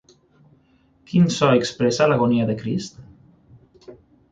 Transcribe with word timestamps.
Quin 1.11 1.29
so 1.35 1.51
expressa 1.59 2.09
l'agonia 2.11 2.49
de 2.51 2.57
Crist? 2.65 3.95